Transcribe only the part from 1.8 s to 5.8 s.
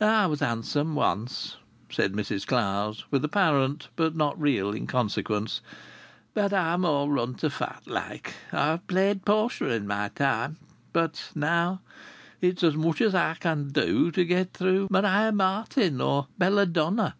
said Mrs Clowes, with apparent, but not real, inconsequence.